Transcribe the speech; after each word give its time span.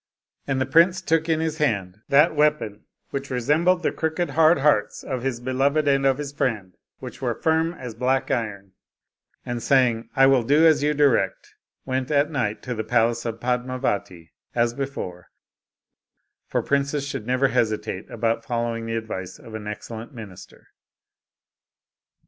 And 0.47 0.59
the 0.59 0.65
prince 0.65 0.99
took 0.99 1.29
in 1.29 1.41
his 1.41 1.59
hand 1.59 2.01
that 2.09 2.35
weapon 2.35 2.85
which 3.11 3.29
resembled 3.29 3.83
the 3.83 3.91
crooked 3.91 4.31
hard 4.31 4.57
hearts 4.57 5.03
of 5.03 5.21
his 5.21 5.39
beloved 5.39 5.87
and 5.87 6.07
of 6.07 6.17
his 6.17 6.33
friend, 6.33 6.73
which 6.97 7.21
were 7.21 7.35
firm 7.35 7.71
as 7.75 7.93
black 7.93 8.31
iron; 8.31 8.71
and 9.45 9.61
saying," 9.61 10.09
I 10.15 10.25
will 10.25 10.41
do 10.41 10.65
as 10.65 10.81
you 10.81 10.95
direct," 10.95 11.53
went 11.85 12.09
at 12.09 12.31
night 12.31 12.63
to 12.63 12.73
the 12.73 12.83
palace 12.83 13.25
of 13.25 13.39
Padmavati 13.39 14.31
as 14.55 14.73
before, 14.73 15.29
for 16.47 16.63
princes 16.63 17.05
should 17.07 17.27
never 17.27 17.49
hesitate 17.49 18.09
about 18.09 18.43
following 18.43 18.87
the 18.87 18.95
advice 18.95 19.37
of 19.37 19.53
an 19.53 19.67
excellent 19.67 20.15
minister. 20.15 20.69